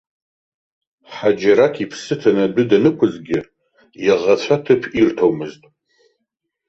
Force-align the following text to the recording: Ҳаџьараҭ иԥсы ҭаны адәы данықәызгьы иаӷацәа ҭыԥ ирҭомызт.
Ҳаџьараҭ 1.13 1.75
иԥсы 1.83 2.15
ҭаны 2.21 2.41
адәы 2.45 2.63
данықәызгьы 2.69 3.39
иаӷацәа 4.05 4.55
ҭыԥ 4.63 4.81
ирҭомызт. 4.99 5.61